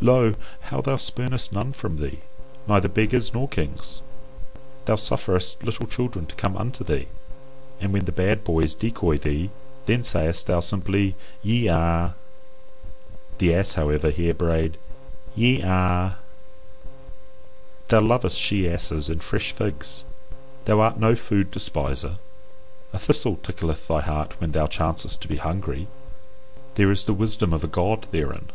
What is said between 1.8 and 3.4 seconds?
thee, neither beggars